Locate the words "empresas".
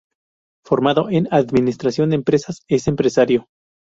2.15-2.63